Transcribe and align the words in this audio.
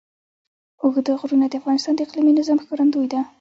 اوږده 0.81 1.13
غرونه 1.19 1.45
د 1.49 1.53
افغانستان 1.61 1.93
د 1.95 1.99
اقلیمي 2.05 2.33
نظام 2.39 2.57
ښکارندوی 2.63 3.07
ده. 3.13 3.19